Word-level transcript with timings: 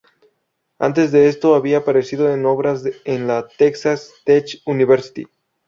Antes 0.79 1.11
de 1.11 1.27
esto 1.29 1.53
había 1.53 1.77
aparecido 1.77 2.33
en 2.33 2.43
obras 2.47 2.83
en 3.05 3.27
la 3.27 3.47
"Texas 3.47 4.11
Tech 4.25 4.59
University". 4.65 5.27